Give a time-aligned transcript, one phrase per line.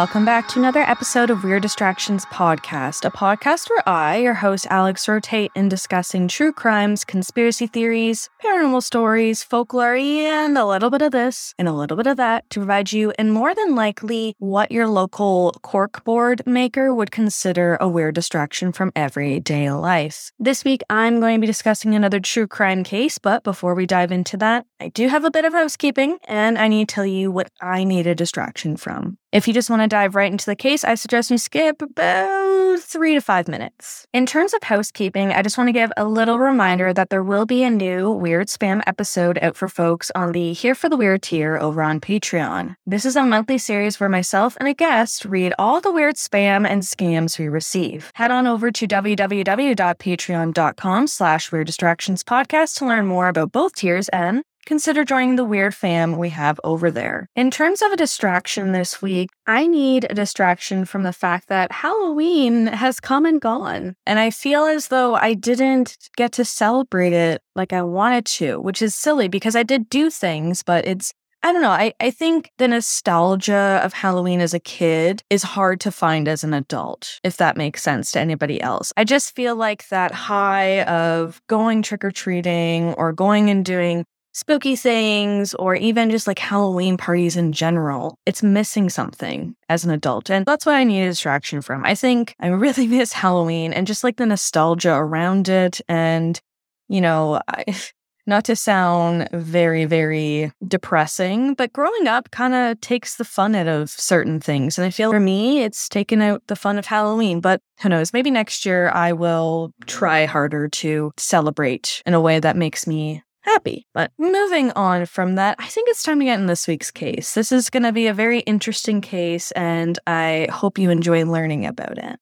[0.00, 4.66] Welcome back to another episode of Weird Distractions Podcast, a podcast where I, your host
[4.70, 11.02] Alex, rotate in discussing true crimes, conspiracy theories, paranormal stories, folklore, and a little bit
[11.02, 14.34] of this and a little bit of that to provide you, and more than likely,
[14.38, 20.32] what your local corkboard maker would consider a weird distraction from everyday life.
[20.38, 24.12] This week, I'm going to be discussing another true crime case, but before we dive
[24.12, 27.30] into that, I do have a bit of housekeeping, and I need to tell you
[27.30, 29.18] what I need a distraction from.
[29.32, 32.80] If you just want to dive right into the case, I suggest you skip about
[32.80, 34.04] three to five minutes.
[34.12, 37.46] In terms of housekeeping, I just want to give a little reminder that there will
[37.46, 41.22] be a new Weird Spam episode out for folks on the Here for the Weird
[41.22, 42.74] tier over on Patreon.
[42.86, 46.68] This is a monthly series where myself and a guest read all the weird spam
[46.68, 48.10] and scams we receive.
[48.16, 54.08] Head on over to www.patreon.com slash weird distractions podcast to learn more about both tiers
[54.08, 57.28] and consider joining the weird fam we have over there.
[57.34, 61.72] In terms of a distraction this week, I need a distraction from the fact that
[61.72, 63.96] Halloween has come and gone.
[64.06, 68.60] And I feel as though I didn't get to celebrate it like I wanted to,
[68.60, 71.70] which is silly because I did do things, but it's I don't know.
[71.70, 76.44] I, I think the nostalgia of Halloween as a kid is hard to find as
[76.44, 78.92] an adult, if that makes sense to anybody else.
[78.96, 84.04] I just feel like that high of going trick or treating or going and doing
[84.32, 89.90] spooky things or even just like Halloween parties in general, it's missing something as an
[89.90, 90.30] adult.
[90.30, 91.84] And that's what I need a distraction from.
[91.84, 95.80] I think I really miss Halloween and just like the nostalgia around it.
[95.88, 96.40] And,
[96.88, 97.64] you know, I,
[98.26, 103.66] not to sound very, very depressing, but growing up kind of takes the fun out
[103.66, 104.78] of certain things.
[104.78, 107.40] And I feel for me, it's taken out the fun of Halloween.
[107.40, 108.12] But who knows?
[108.12, 113.22] Maybe next year I will try harder to celebrate in a way that makes me
[113.42, 113.86] happy.
[113.94, 117.34] But moving on from that, I think it's time to get in this week's case.
[117.34, 121.66] This is going to be a very interesting case, and I hope you enjoy learning
[121.66, 122.20] about it.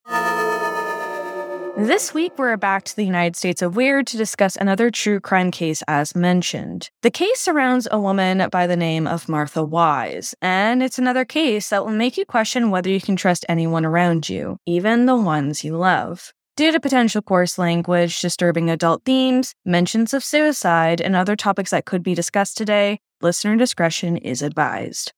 [1.78, 5.52] This week, we're back to the United States of Weird to discuss another true crime
[5.52, 6.90] case as mentioned.
[7.02, 11.68] The case surrounds a woman by the name of Martha Wise, and it's another case
[11.68, 15.62] that will make you question whether you can trust anyone around you, even the ones
[15.62, 16.32] you love.
[16.58, 21.84] Due to potential coarse language, disturbing adult themes, mentions of suicide, and other topics that
[21.84, 25.12] could be discussed today, listener discretion is advised.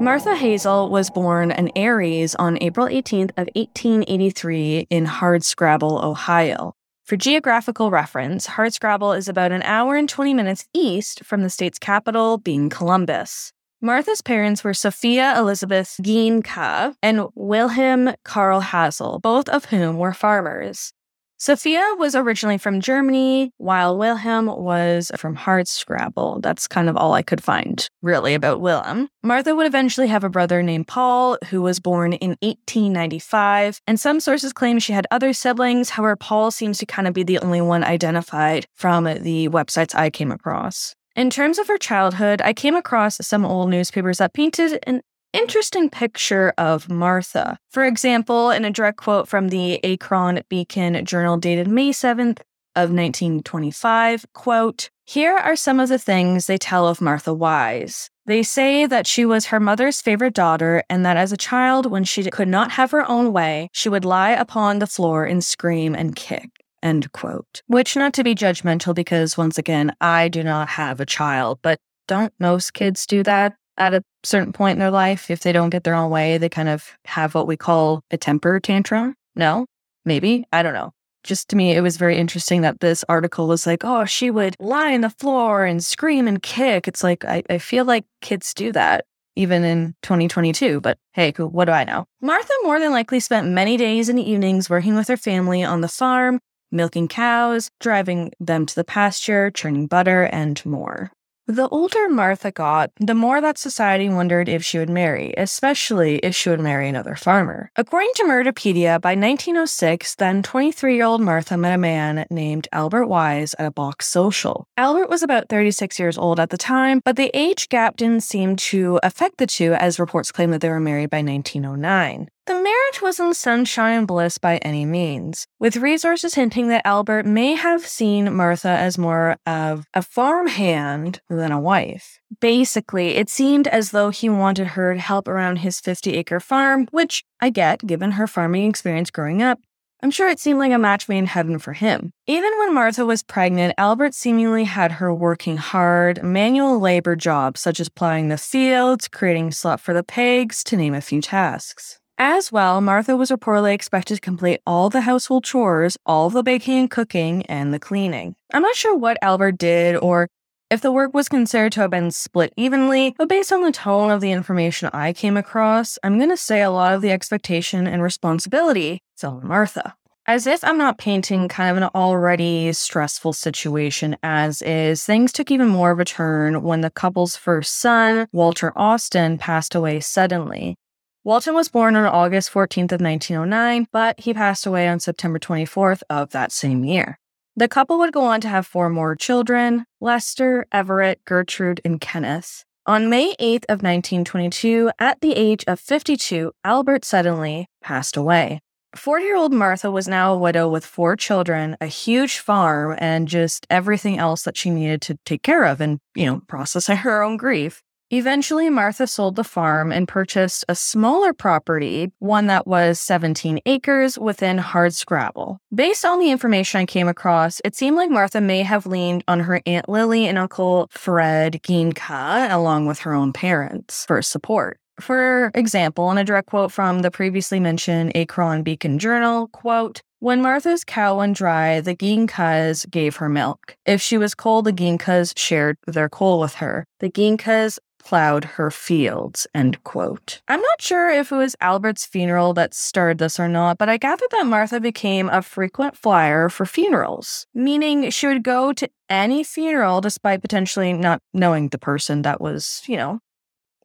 [0.00, 6.74] Martha Hasel was born an Aries on April 18th of 1883 in Hardscrabble, Ohio.
[7.02, 11.80] For geographical reference, Hardscrabble is about an hour and 20 minutes east from the state's
[11.80, 13.52] capital, being Columbus.
[13.84, 20.92] Martha's parents were Sophia Elizabeth Gienke and Wilhelm Karl Hasel, both of whom were farmers.
[21.36, 26.40] Sophia was originally from Germany, while Wilhelm was from Hardscrabble.
[26.42, 29.08] That's kind of all I could find, really, about Wilhelm.
[29.24, 34.20] Martha would eventually have a brother named Paul, who was born in 1895, and some
[34.20, 35.90] sources claim she had other siblings.
[35.90, 40.08] However, Paul seems to kind of be the only one identified from the websites I
[40.08, 40.94] came across.
[41.14, 45.02] In terms of her childhood, I came across some old newspapers that painted an
[45.34, 47.58] interesting picture of Martha.
[47.70, 52.40] For example, in a direct quote from the Akron Beacon Journal dated May 7th
[52.74, 58.08] of 1925, quote, Here are some of the things they tell of Martha Wise.
[58.24, 62.04] They say that she was her mother's favorite daughter and that as a child, when
[62.04, 65.94] she could not have her own way, she would lie upon the floor and scream
[65.94, 66.61] and kick.
[66.82, 67.62] End quote.
[67.66, 71.78] Which, not to be judgmental, because once again, I do not have a child, but
[72.08, 75.30] don't most kids do that at a certain point in their life?
[75.30, 78.16] If they don't get their own way, they kind of have what we call a
[78.16, 79.14] temper tantrum?
[79.36, 79.66] No?
[80.04, 80.44] Maybe?
[80.52, 80.90] I don't know.
[81.22, 84.56] Just to me, it was very interesting that this article was like, oh, she would
[84.58, 86.88] lie on the floor and scream and kick.
[86.88, 89.04] It's like, I, I feel like kids do that.
[89.36, 90.80] even in 2022.
[90.80, 92.06] But hey, what do I know?
[92.20, 95.88] Martha more than likely spent many days and evenings working with her family on the
[95.88, 96.40] farm,
[96.72, 101.12] milking cows, driving them to the pasture, churning butter, and more.
[101.48, 106.36] The older Martha got, the more that society wondered if she would marry, especially if
[106.36, 107.68] she would marry another farmer.
[107.74, 113.06] According to Murderpedia, by 1906, then 23 year old Martha met a man named Albert
[113.06, 114.68] Wise at a box social.
[114.76, 118.54] Albert was about 36 years old at the time, but the age gap didn't seem
[118.54, 122.28] to affect the two, as reports claim that they were married by 1909.
[122.46, 127.54] The marriage wasn't sunshine and bliss by any means, with resources hinting that Albert may
[127.54, 132.18] have seen Martha as more of a farmhand than a wife.
[132.40, 136.88] Basically, it seemed as though he wanted her to help around his 50 acre farm,
[136.90, 139.60] which I get given her farming experience growing up.
[140.02, 142.10] I'm sure it seemed like a match made in heaven for him.
[142.26, 147.78] Even when Martha was pregnant, Albert seemingly had her working hard, manual labor jobs such
[147.78, 152.00] as plowing the fields, creating slop for the pigs, to name a few tasks.
[152.24, 156.78] As well, Martha was reportedly expected to complete all the household chores, all the baking
[156.78, 158.36] and cooking, and the cleaning.
[158.54, 160.28] I'm not sure what Albert did or
[160.70, 164.12] if the work was considered to have been split evenly, but based on the tone
[164.12, 167.88] of the information I came across, I'm going to say a lot of the expectation
[167.88, 169.96] and responsibility fell on Martha.
[170.24, 175.50] As if I'm not painting kind of an already stressful situation as is, things took
[175.50, 180.76] even more of a turn when the couple's first son, Walter Austin, passed away suddenly.
[181.24, 186.02] Walton was born on August 14th of 1909, but he passed away on September 24th
[186.10, 187.16] of that same year.
[187.54, 192.64] The couple would go on to have four more children, Lester, Everett, Gertrude, and Kenneth.
[192.86, 198.58] On May 8th of 1922, at the age of 52, Albert suddenly passed away.
[198.96, 204.18] 40-year-old Martha was now a widow with four children, a huge farm, and just everything
[204.18, 207.80] else that she needed to take care of and, you know, process her own grief.
[208.14, 214.18] Eventually, Martha sold the farm and purchased a smaller property, one that was 17 acres
[214.18, 215.56] within Hardscrabble.
[215.74, 219.40] Based on the information I came across, it seemed like Martha may have leaned on
[219.40, 224.78] her Aunt Lily and Uncle Fred Gienke, along with her own parents, for support.
[225.00, 230.40] For example, in a direct quote from the previously mentioned Akron Beacon Journal, quote, when
[230.40, 233.74] Martha's cow went dry, the Gienkes gave her milk.
[233.84, 236.86] If she was cold, the Gienkes shared their coal with her.
[237.00, 240.42] The Gienkes plowed her fields, end quote.
[240.48, 243.96] I'm not sure if it was Albert's funeral that started this or not, but I
[243.96, 249.44] gather that Martha became a frequent flyer for funerals, meaning she would go to any
[249.44, 253.20] funeral despite potentially not knowing the person that was, you know,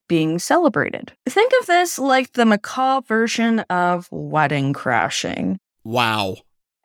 [0.08, 1.14] being celebrated.
[1.28, 5.60] Think of this like the macabre version of wedding crashing.
[5.84, 6.38] Wow.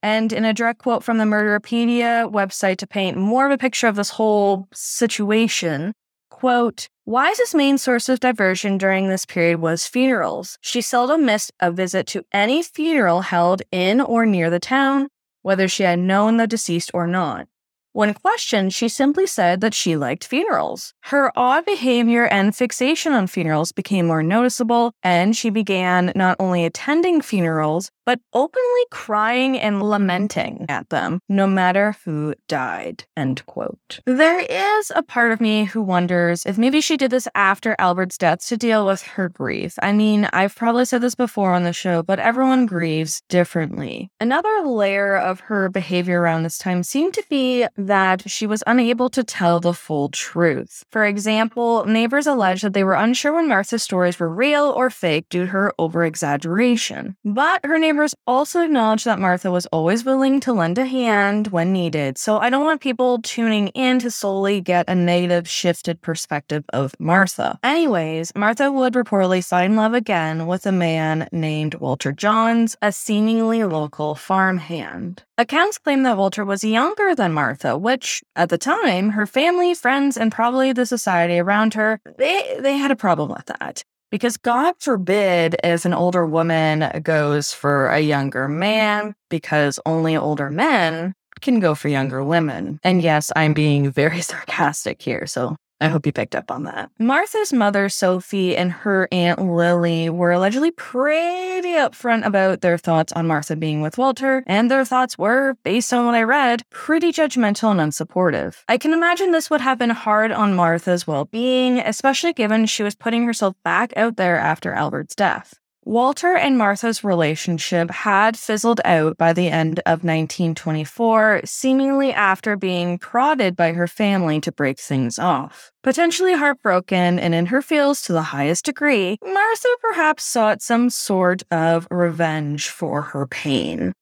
[0.03, 3.87] And in a direct quote from the Murderpedia website to paint more of a picture
[3.87, 5.93] of this whole situation,
[6.29, 10.57] quote, Wise's main source of diversion during this period was funerals.
[10.61, 15.09] She seldom missed a visit to any funeral held in or near the town,
[15.43, 17.49] whether she had known the deceased or not.
[17.93, 20.95] When questioned, she simply said that she liked funerals.
[21.07, 26.65] Her odd behavior and fixation on funerals became more noticeable, and she began not only
[26.65, 33.05] attending funerals, but openly crying and lamenting at them, no matter who died.
[33.17, 34.01] End quote.
[34.07, 38.19] There is a part of me who wonders if maybe she did this after Albert's
[38.19, 39.75] death to deal with her grief.
[39.83, 44.11] I mean, I've probably said this before on the show, but everyone grieves differently.
[44.21, 49.09] Another layer of her behavior around this time seemed to be that she was unable
[49.11, 50.85] to tell the full truth.
[50.91, 55.27] For example, neighbors alleged that they were unsure when Martha's stories were real or fake
[55.29, 57.17] due to her over exaggeration.
[57.25, 57.92] But her neighbors
[58.27, 62.19] also acknowledged that Martha was always willing to lend a hand when needed.
[62.19, 66.95] So I don't want people tuning in to solely get a negative shifted perspective of
[66.99, 67.59] Martha.
[67.63, 73.65] Anyways, Martha would reportedly find love again with a man named Walter Johns, a seemingly
[73.65, 75.23] local farmhand.
[75.39, 80.17] Accounts claim that Walter was younger than Martha, which at the time, her family, friends,
[80.17, 83.83] and probably the society around her, they, they had a problem with that.
[84.13, 90.51] Because God forbid as an older woman goes for a younger man, because only older
[90.51, 92.79] men can go for younger women.
[92.85, 96.91] And yes, I'm being very sarcastic here, so I hope you picked up on that.
[96.99, 103.27] Martha's mother, Sophie, and her aunt Lily were allegedly pretty upfront about their thoughts on
[103.27, 107.73] Martha being with Walter, and their thoughts were, based on what I read, pretty judgmental
[107.73, 108.63] and unsupportive.
[108.69, 112.85] I can imagine this would have been hard on Martha's well being, especially given she
[112.85, 115.59] was putting herself back out there after Albert's death.
[115.85, 122.99] Walter and Martha's relationship had fizzled out by the end of 1924, seemingly after being
[122.99, 125.73] prodded by her family to break things off.
[125.83, 131.43] Potentially heartbroken and in her feels to the highest degree, Martha perhaps sought some sort
[131.51, 133.93] of revenge for her pain.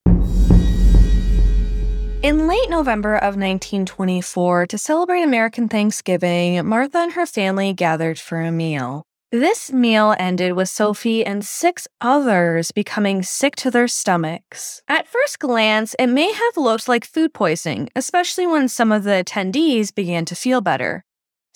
[2.22, 8.38] In late November of 1924, to celebrate American Thanksgiving, Martha and her family gathered for
[8.38, 9.06] a meal.
[9.32, 14.82] This meal ended with Sophie and six others becoming sick to their stomachs.
[14.88, 19.22] At first glance, it may have looked like food poisoning, especially when some of the
[19.22, 21.04] attendees began to feel better.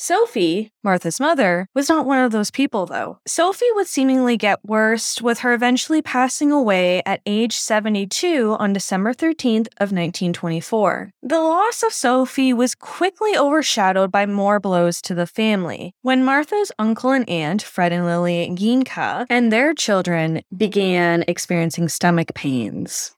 [0.06, 3.20] Sophie, Martha's mother, was not one of those people, though.
[3.26, 9.14] Sophie would seemingly get worse, with her eventually passing away at age 72 on December
[9.14, 11.11] 13th of 1924.
[11.23, 15.94] The loss of Sophie was quickly overshadowed by more blows to the family.
[16.02, 22.34] When Martha's uncle and aunt, Fred and Lily Gienke, and their children began experiencing stomach
[22.34, 23.16] pains.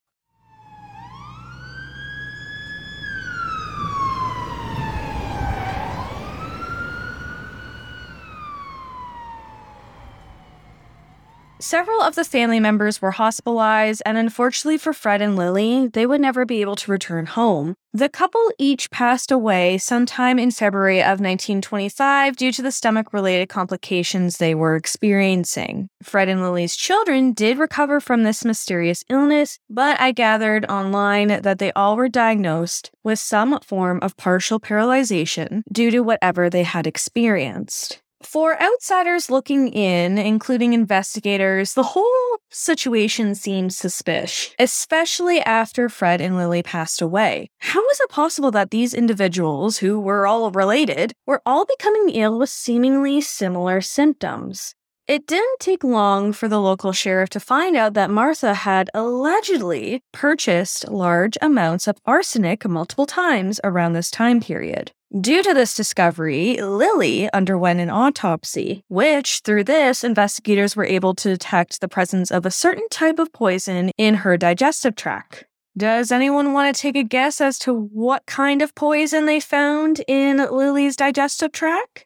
[11.66, 16.20] Several of the family members were hospitalized, and unfortunately for Fred and Lily, they would
[16.20, 17.74] never be able to return home.
[17.92, 23.48] The couple each passed away sometime in February of 1925 due to the stomach related
[23.48, 25.88] complications they were experiencing.
[26.04, 31.58] Fred and Lily's children did recover from this mysterious illness, but I gathered online that
[31.58, 36.86] they all were diagnosed with some form of partial paralyzation due to whatever they had
[36.86, 38.02] experienced.
[38.26, 46.36] For outsiders looking in, including investigators, the whole situation seemed suspicious, especially after Fred and
[46.36, 47.50] Lily passed away.
[47.60, 52.40] How was it possible that these individuals, who were all related, were all becoming ill
[52.40, 54.74] with seemingly similar symptoms?
[55.06, 60.02] It didn't take long for the local sheriff to find out that Martha had allegedly
[60.12, 64.90] purchased large amounts of arsenic multiple times around this time period.
[65.20, 71.28] Due to this discovery, Lily underwent an autopsy, which, through this, investigators were able to
[71.28, 75.44] detect the presence of a certain type of poison in her digestive tract.
[75.78, 80.02] Does anyone want to take a guess as to what kind of poison they found
[80.08, 82.04] in Lily's digestive tract?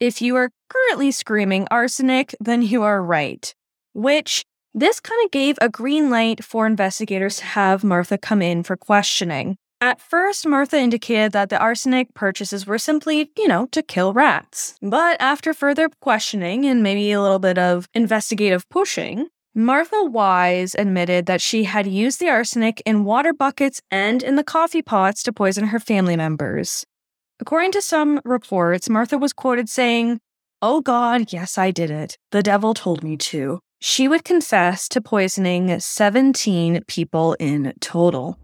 [0.00, 3.54] If you are currently screaming arsenic, then you are right.
[3.92, 8.62] Which, this kind of gave a green light for investigators to have Martha come in
[8.62, 9.58] for questioning.
[9.80, 14.74] At first, Martha indicated that the arsenic purchases were simply, you know, to kill rats.
[14.82, 21.26] But after further questioning and maybe a little bit of investigative pushing, Martha Wise admitted
[21.26, 25.32] that she had used the arsenic in water buckets and in the coffee pots to
[25.32, 26.84] poison her family members.
[27.40, 30.18] According to some reports, Martha was quoted saying,
[30.60, 32.18] Oh God, yes, I did it.
[32.32, 33.60] The devil told me to.
[33.80, 38.38] She would confess to poisoning 17 people in total.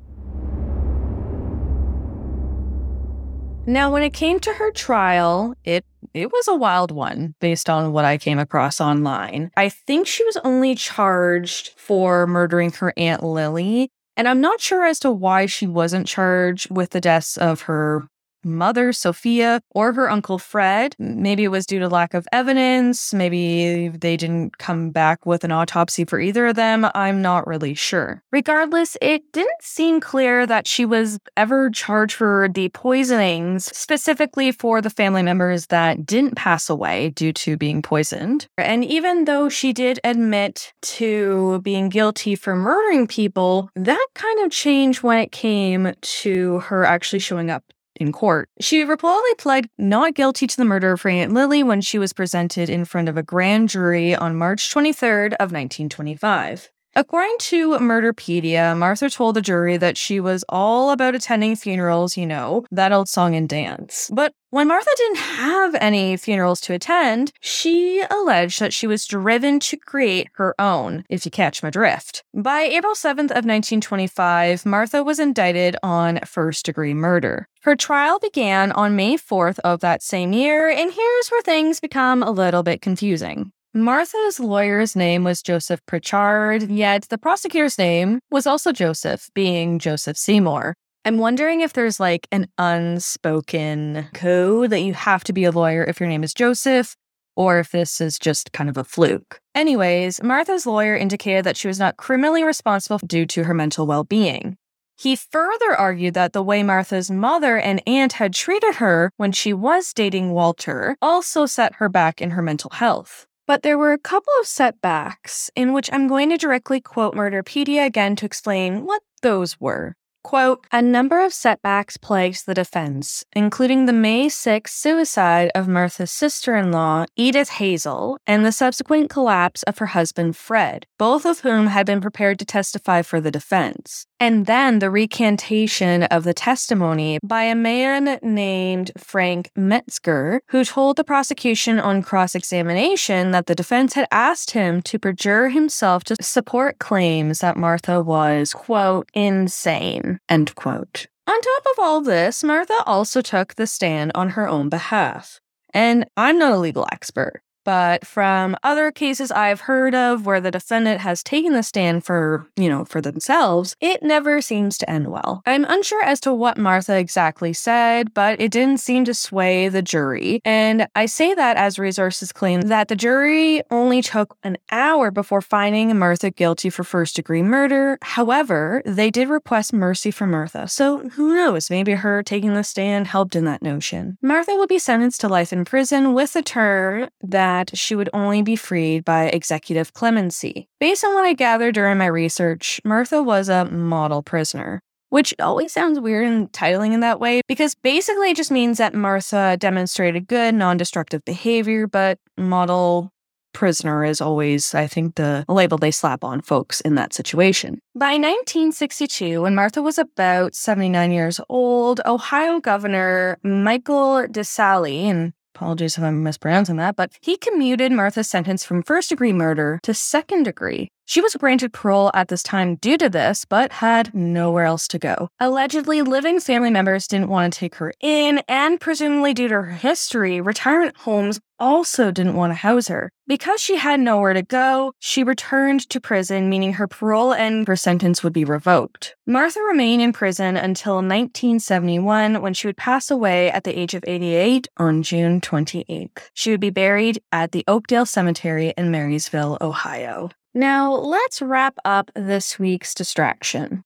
[3.66, 7.92] Now, when it came to her trial, it it was a wild one based on
[7.92, 9.50] what I came across online.
[9.56, 14.84] I think she was only charged for murdering her aunt Lily, and I'm not sure
[14.84, 18.06] as to why she wasn't charged with the deaths of her
[18.44, 20.94] mother, Sophia, or her uncle Fred.
[20.98, 23.14] Maybe it was due to lack of evidence.
[23.14, 26.86] Maybe they didn't come back with an autopsy for either of them.
[26.94, 28.22] I'm not really sure.
[28.32, 34.80] Regardless, it didn't seem clear that she was ever charged for the poisonings, specifically for
[34.80, 38.46] the family members that didn't pass away due to being poisoned.
[38.58, 44.50] And even though she did admit to being guilty for murdering people, that kind of
[44.50, 47.64] changed when it came to her actually showing up
[47.96, 48.48] in court.
[48.60, 52.68] She reportedly pled not guilty to the murder of Aunt Lily when she was presented
[52.68, 56.70] in front of a grand jury on March 23rd of 1925.
[56.96, 62.24] According to Murderpedia, Martha told the jury that she was all about attending funerals, you
[62.24, 64.08] know, that old song and dance.
[64.14, 69.58] But when Martha didn't have any funerals to attend, she alleged that she was driven
[69.58, 72.22] to create her own, if you catch my drift.
[72.32, 77.48] By April 7th of 1925, Martha was indicted on first degree murder.
[77.62, 82.22] Her trial began on May 4th of that same year, and here's where things become
[82.22, 83.50] a little bit confusing.
[83.76, 90.16] Martha's lawyer's name was Joseph Pritchard, yet the prosecutor's name was also Joseph, being Joseph
[90.16, 90.76] Seymour.
[91.04, 95.82] I'm wondering if there's like an unspoken code that you have to be a lawyer
[95.82, 96.94] if your name is Joseph,
[97.34, 99.40] or if this is just kind of a fluke.
[99.56, 104.04] Anyways, Martha's lawyer indicated that she was not criminally responsible due to her mental well
[104.04, 104.56] being.
[104.96, 109.52] He further argued that the way Martha's mother and aunt had treated her when she
[109.52, 113.26] was dating Walter also set her back in her mental health.
[113.46, 117.84] But there were a couple of setbacks in which I'm going to directly quote Murderpedia
[117.84, 119.96] again to explain what those were.
[120.24, 126.10] Quote, a number of setbacks plagued the defense, including the May 6 suicide of Martha's
[126.10, 131.40] sister in law, Edith Hasel, and the subsequent collapse of her husband, Fred, both of
[131.40, 134.06] whom had been prepared to testify for the defense.
[134.24, 140.96] And then the recantation of the testimony by a man named Frank Metzger, who told
[140.96, 146.16] the prosecution on cross examination that the defense had asked him to perjure himself to
[146.22, 151.06] support claims that Martha was, quote, insane, end quote.
[151.26, 155.38] On top of all this, Martha also took the stand on her own behalf.
[155.74, 160.50] And I'm not a legal expert, but from other cases I've heard of where the
[160.50, 165.08] defendant has taken the stand for, you know, for themselves, it never seems to end
[165.08, 165.42] well.
[165.46, 169.82] I'm unsure as to what Martha exactly said, but it didn't seem to sway the
[169.82, 170.40] jury.
[170.44, 175.40] And I say that as resources claim that the jury only took an hour before
[175.40, 177.98] finding Martha guilty for first degree murder.
[178.02, 180.68] However, they did request mercy for Martha.
[180.68, 181.70] So who knows?
[181.70, 184.18] Maybe her taking the stand helped in that notion.
[184.20, 188.10] Martha will be sentenced to life in prison with a term that that she would
[188.12, 190.68] only be freed by executive clemency.
[190.80, 194.80] Based on what I gathered during my research, Martha was a model prisoner.
[195.10, 198.94] Which always sounds weird in titling in that way because basically it just means that
[198.94, 203.12] Martha demonstrated good, non destructive behavior, but model
[203.52, 207.78] prisoner is always, I think, the label they slap on folks in that situation.
[207.94, 215.96] By 1962, when Martha was about 79 years old, Ohio Governor Michael DiSalle, and Apologies
[215.96, 220.42] if I'm mispronouncing that, but he commuted Martha's sentence from first degree murder to second
[220.42, 220.88] degree.
[221.04, 224.98] She was granted parole at this time due to this, but had nowhere else to
[224.98, 225.28] go.
[225.38, 229.70] Allegedly, living family members didn't want to take her in, and presumably due to her
[229.70, 233.10] history, retirement homes also didn't want to house her.
[233.26, 237.76] Because she had nowhere to go, she returned to prison, meaning her parole and her
[237.76, 239.14] sentence would be revoked.
[239.26, 244.04] Martha remained in prison until 1971 when she would pass away at the age of
[244.06, 246.28] 88 on June 28th.
[246.34, 250.30] She would be buried at the Oakdale Cemetery in Marysville, Ohio.
[250.52, 253.84] Now, let's wrap up this week's distraction.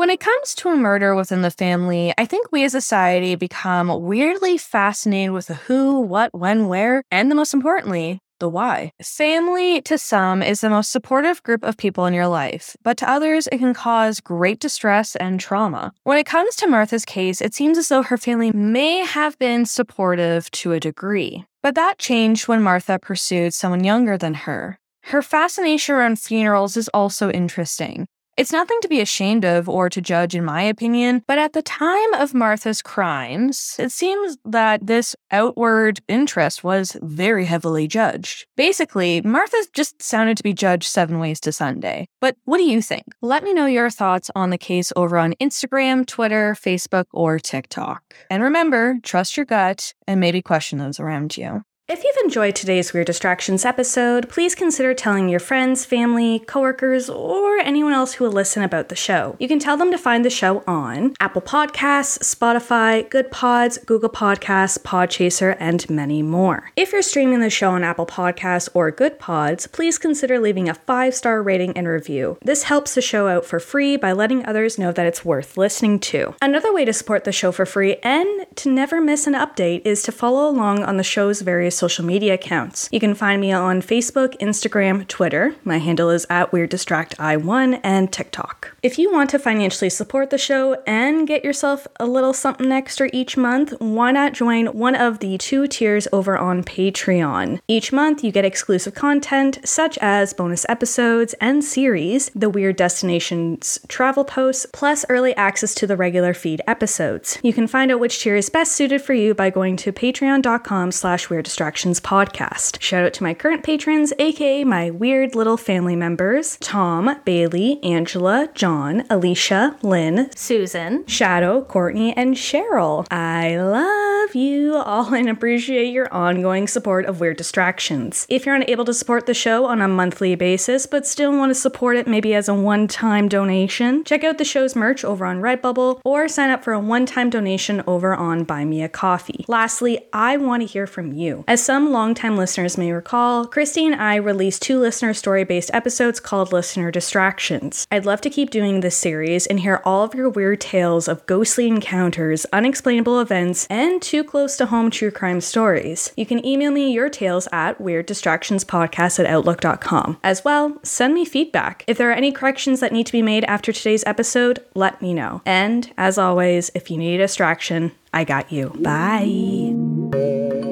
[0.00, 3.34] When it comes to a murder within the family, I think we as a society
[3.34, 8.92] become weirdly fascinated with the who, what, when, where, and the most importantly, the why.
[9.02, 13.10] Family, to some, is the most supportive group of people in your life, but to
[13.10, 15.92] others, it can cause great distress and trauma.
[16.04, 19.66] When it comes to Martha's case, it seems as though her family may have been
[19.66, 21.44] supportive to a degree.
[21.62, 24.78] But that changed when Martha pursued someone younger than her.
[25.02, 28.06] Her fascination around funerals is also interesting.
[28.40, 31.60] It's nothing to be ashamed of or to judge, in my opinion, but at the
[31.60, 38.46] time of Martha's crimes, it seems that this outward interest was very heavily judged.
[38.56, 42.08] Basically, Martha just sounded to be judged seven ways to Sunday.
[42.18, 43.04] But what do you think?
[43.20, 48.02] Let me know your thoughts on the case over on Instagram, Twitter, Facebook, or TikTok.
[48.30, 51.62] And remember, trust your gut and maybe question those around you.
[51.90, 57.56] If you've enjoyed today's Weird Distractions episode, please consider telling your friends, family, coworkers, or
[57.56, 59.34] anyone else who will listen about the show.
[59.40, 64.78] You can tell them to find the show on Apple Podcasts, Spotify, Goodpods, Google Podcasts,
[64.78, 66.70] Podchaser, and many more.
[66.76, 71.12] If you're streaming the show on Apple Podcasts or Goodpods, please consider leaving a five
[71.12, 72.38] star rating and review.
[72.44, 75.98] This helps the show out for free by letting others know that it's worth listening
[75.98, 76.36] to.
[76.40, 80.04] Another way to support the show for free and to never miss an update is
[80.04, 82.88] to follow along on the show's various social media accounts.
[82.92, 85.54] You can find me on Facebook, Instagram, Twitter.
[85.64, 88.76] My handle is at Weird Distract I1 and TikTok.
[88.82, 93.08] If you want to financially support the show and get yourself a little something extra
[93.14, 97.60] each month, why not join one of the two tiers over on Patreon?
[97.66, 103.78] Each month, you get exclusive content such as bonus episodes and series, the Weird Destinations
[103.88, 107.38] travel posts, plus early access to the regular feed episodes.
[107.42, 110.92] You can find out which tier is best suited for you by going to patreon.com
[110.92, 112.82] slash weird distract Distractions podcast.
[112.82, 118.48] Shout out to my current patrons, aka my weird little family members Tom, Bailey, Angela,
[118.56, 123.06] John, Alicia, Lynn, Susan, Shadow, Courtney, and Cheryl.
[123.08, 128.26] I love you all and appreciate your ongoing support of Weird Distractions.
[128.28, 131.54] If you're unable to support the show on a monthly basis but still want to
[131.54, 135.40] support it maybe as a one time donation, check out the show's merch over on
[135.40, 139.44] Redbubble or sign up for a one time donation over on Buy Me a Coffee.
[139.46, 141.44] Lastly, I want to hear from you.
[141.50, 146.20] As some longtime listeners may recall, Christy and I released two listener story based episodes
[146.20, 147.88] called Listener Distractions.
[147.90, 151.26] I'd love to keep doing this series and hear all of your weird tales of
[151.26, 156.12] ghostly encounters, unexplainable events, and too close to home true crime stories.
[156.16, 160.18] You can email me your tales at weirddistractionspodcast at outlook.com.
[160.22, 161.82] As well, send me feedback.
[161.88, 165.12] If there are any corrections that need to be made after today's episode, let me
[165.12, 165.42] know.
[165.44, 168.68] And as always, if you need a distraction, I got you.
[168.78, 170.69] Bye.